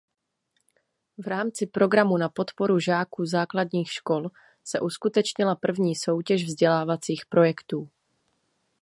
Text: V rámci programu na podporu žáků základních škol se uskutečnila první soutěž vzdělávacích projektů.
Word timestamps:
V 1.17 1.27
rámci 1.27 1.67
programu 1.67 2.17
na 2.17 2.29
podporu 2.29 2.79
žáků 2.79 3.25
základních 3.25 3.91
škol 3.91 4.27
se 4.63 4.79
uskutečnila 4.79 5.55
první 5.55 5.95
soutěž 5.95 6.45
vzdělávacích 6.45 7.25
projektů. 7.25 7.89